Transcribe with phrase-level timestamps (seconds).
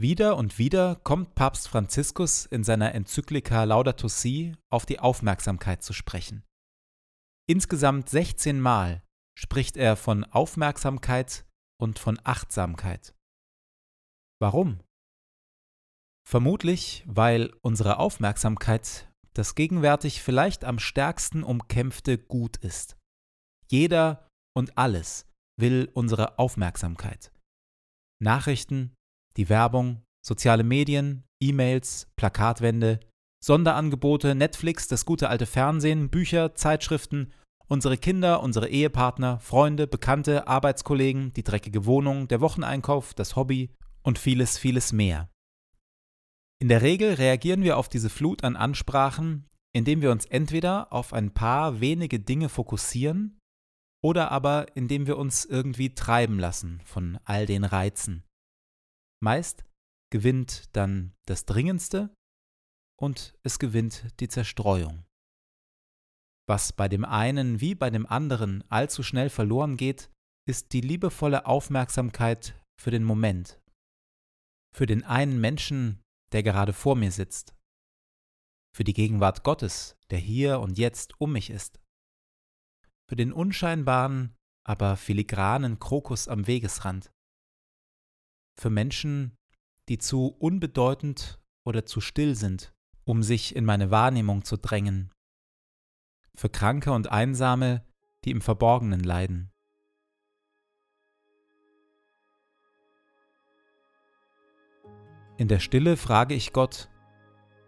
[0.00, 5.92] Wieder und wieder kommt Papst Franziskus in seiner Enzyklika Laudato Si auf die Aufmerksamkeit zu
[5.92, 6.42] sprechen.
[7.46, 9.02] Insgesamt 16 Mal
[9.38, 11.44] spricht er von Aufmerksamkeit
[11.78, 13.14] und von Achtsamkeit.
[14.40, 14.80] Warum?
[16.26, 22.96] Vermutlich, weil unsere Aufmerksamkeit das gegenwärtig vielleicht am stärksten umkämpfte Gut ist.
[23.70, 25.26] Jeder und alles
[25.58, 27.34] will unsere Aufmerksamkeit.
[28.18, 28.94] Nachrichten,
[29.36, 33.00] die Werbung, soziale Medien, E-Mails, Plakatwände,
[33.42, 37.32] Sonderangebote, Netflix, das gute alte Fernsehen, Bücher, Zeitschriften,
[37.68, 43.70] unsere Kinder, unsere Ehepartner, Freunde, Bekannte, Arbeitskollegen, die dreckige Wohnung, der Wocheneinkauf, das Hobby
[44.02, 45.30] und vieles, vieles mehr.
[46.60, 51.12] In der Regel reagieren wir auf diese Flut an Ansprachen, indem wir uns entweder auf
[51.14, 53.38] ein paar wenige Dinge fokussieren
[54.02, 58.24] oder aber indem wir uns irgendwie treiben lassen von all den Reizen.
[59.22, 59.64] Meist
[60.10, 62.14] gewinnt dann das Dringendste
[62.98, 65.04] und es gewinnt die Zerstreuung.
[66.48, 70.10] Was bei dem einen wie bei dem anderen allzu schnell verloren geht,
[70.48, 73.60] ist die liebevolle Aufmerksamkeit für den Moment,
[74.74, 76.02] für den einen Menschen,
[76.32, 77.54] der gerade vor mir sitzt,
[78.74, 81.80] für die Gegenwart Gottes, der hier und jetzt um mich ist,
[83.08, 84.34] für den unscheinbaren,
[84.66, 87.12] aber filigranen Krokus am Wegesrand,
[88.54, 89.36] für Menschen,
[89.88, 92.72] die zu unbedeutend oder zu still sind,
[93.04, 95.10] um sich in meine Wahrnehmung zu drängen.
[96.34, 97.84] Für Kranke und Einsame,
[98.24, 99.50] die im Verborgenen leiden.
[105.38, 106.90] In der Stille frage ich Gott,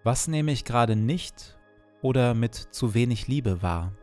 [0.05, 1.58] was nehme ich gerade nicht
[2.02, 3.96] oder mit zu wenig Liebe war.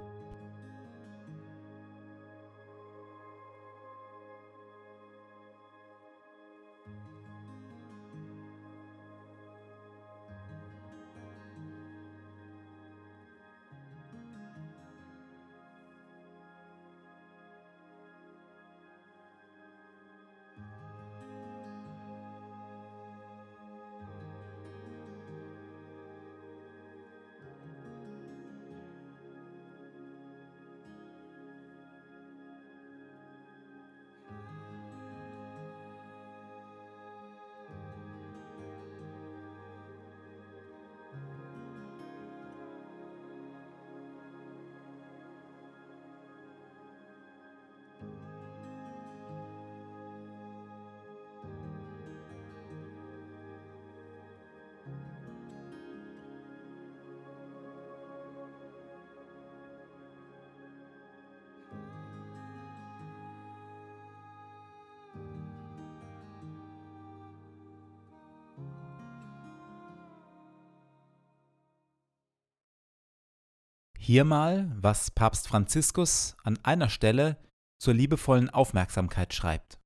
[74.10, 77.38] Hier mal, was Papst Franziskus an einer Stelle
[77.78, 79.80] zur liebevollen Aufmerksamkeit schreibt.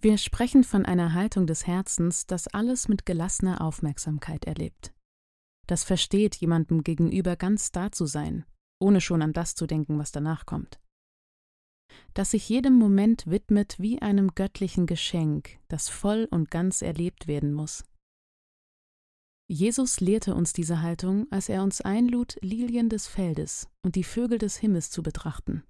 [0.00, 4.94] Wir sprechen von einer Haltung des Herzens, das alles mit gelassener Aufmerksamkeit erlebt.
[5.66, 8.46] Das versteht, jemandem gegenüber ganz da zu sein,
[8.80, 10.80] ohne schon an das zu denken, was danach kommt.
[12.14, 17.52] Das sich jedem Moment widmet wie einem göttlichen Geschenk, das voll und ganz erlebt werden
[17.52, 17.84] muss.
[19.48, 24.38] Jesus lehrte uns diese Haltung, als er uns einlud, Lilien des Feldes und die Vögel
[24.38, 25.62] des Himmels zu betrachten.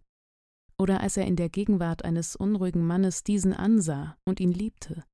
[0.79, 5.05] Oder als er in der Gegenwart eines unruhigen Mannes diesen ansah und ihn liebte.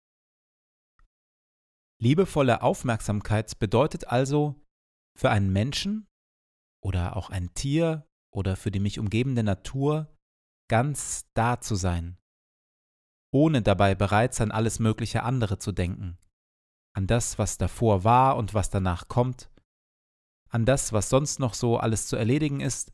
[2.00, 4.54] Liebevolle Aufmerksamkeit bedeutet also,
[5.18, 6.06] für einen Menschen
[6.82, 10.16] oder auch ein Tier oder für die mich umgebende Natur
[10.68, 12.16] ganz da zu sein,
[13.32, 16.18] ohne dabei bereits an alles mögliche andere zu denken
[17.02, 19.50] an das, was davor war und was danach kommt,
[20.50, 22.92] an das, was sonst noch so alles zu erledigen ist,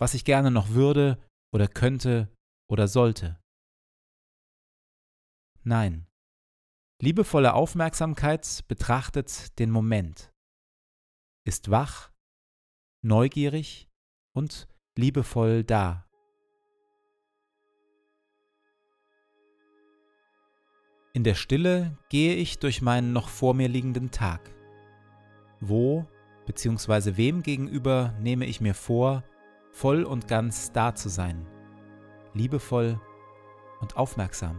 [0.00, 2.34] was ich gerne noch würde oder könnte
[2.70, 3.38] oder sollte.
[5.62, 6.06] Nein,
[7.02, 10.32] liebevolle Aufmerksamkeit betrachtet den Moment,
[11.46, 12.12] ist wach,
[13.04, 13.90] neugierig
[14.34, 16.08] und liebevoll da.
[21.16, 24.50] In der Stille gehe ich durch meinen noch vor mir liegenden Tag.
[25.60, 26.06] Wo
[26.44, 27.16] bzw.
[27.16, 29.22] wem gegenüber nehme ich mir vor,
[29.70, 31.46] voll und ganz da zu sein,
[32.32, 33.00] liebevoll
[33.80, 34.58] und aufmerksam.